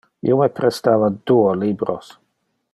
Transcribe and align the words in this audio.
Io 0.27 0.37
me 0.39 0.47
prestava 0.59 1.11
duo 1.31 1.53
libros. 1.67 2.13